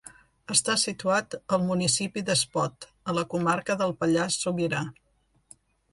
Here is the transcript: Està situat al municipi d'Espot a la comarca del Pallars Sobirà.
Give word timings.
Està 0.53 0.75
situat 0.83 1.35
al 1.57 1.67
municipi 1.67 2.25
d'Espot 2.29 2.89
a 3.13 3.15
la 3.19 3.27
comarca 3.35 3.79
del 3.83 3.97
Pallars 4.03 4.43
Sobirà. 4.47 4.83